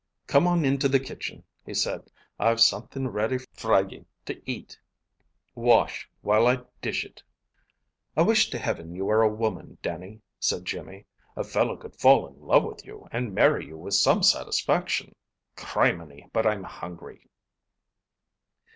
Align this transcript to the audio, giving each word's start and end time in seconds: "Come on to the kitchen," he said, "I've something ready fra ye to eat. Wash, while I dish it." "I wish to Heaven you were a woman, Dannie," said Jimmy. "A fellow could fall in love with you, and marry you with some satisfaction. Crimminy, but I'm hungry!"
"Come 0.25 0.47
on 0.47 0.63
to 0.79 0.89
the 0.89 0.99
kitchen," 0.99 1.43
he 1.63 1.75
said, 1.75 2.01
"I've 2.39 2.59
something 2.59 3.07
ready 3.09 3.37
fra 3.53 3.87
ye 3.87 4.07
to 4.25 4.41
eat. 4.49 4.79
Wash, 5.53 6.09
while 6.21 6.47
I 6.47 6.63
dish 6.81 7.05
it." 7.05 7.21
"I 8.17 8.23
wish 8.23 8.49
to 8.49 8.57
Heaven 8.57 8.95
you 8.95 9.05
were 9.05 9.21
a 9.21 9.29
woman, 9.29 9.77
Dannie," 9.83 10.21
said 10.39 10.65
Jimmy. 10.65 11.05
"A 11.35 11.43
fellow 11.43 11.77
could 11.77 11.95
fall 12.01 12.25
in 12.27 12.41
love 12.41 12.63
with 12.63 12.83
you, 12.83 13.07
and 13.11 13.35
marry 13.35 13.67
you 13.67 13.77
with 13.77 13.93
some 13.93 14.23
satisfaction. 14.23 15.13
Crimminy, 15.55 16.31
but 16.33 16.47
I'm 16.47 16.63
hungry!" 16.63 17.29